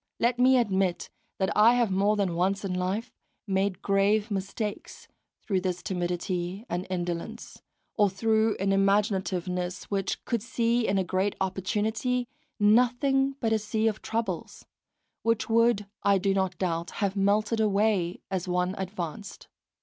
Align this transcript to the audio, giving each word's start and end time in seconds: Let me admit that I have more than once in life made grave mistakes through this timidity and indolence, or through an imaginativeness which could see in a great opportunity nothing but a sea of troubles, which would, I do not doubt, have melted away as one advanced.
Let 0.19 0.39
me 0.39 0.57
admit 0.57 1.11
that 1.37 1.55
I 1.55 1.75
have 1.75 1.91
more 1.91 2.15
than 2.15 2.33
once 2.33 2.65
in 2.65 2.73
life 2.73 3.13
made 3.45 3.83
grave 3.83 4.31
mistakes 4.31 5.07
through 5.43 5.61
this 5.61 5.83
timidity 5.83 6.65
and 6.67 6.87
indolence, 6.89 7.61
or 7.93 8.09
through 8.09 8.55
an 8.55 8.71
imaginativeness 8.71 9.83
which 9.91 10.25
could 10.25 10.41
see 10.41 10.87
in 10.87 10.97
a 10.97 11.03
great 11.03 11.35
opportunity 11.39 12.27
nothing 12.59 13.35
but 13.39 13.53
a 13.53 13.59
sea 13.59 13.87
of 13.87 14.01
troubles, 14.01 14.65
which 15.21 15.51
would, 15.51 15.85
I 16.01 16.17
do 16.17 16.33
not 16.33 16.57
doubt, 16.57 16.89
have 17.05 17.15
melted 17.15 17.59
away 17.59 18.21
as 18.31 18.47
one 18.47 18.73
advanced. 18.79 19.49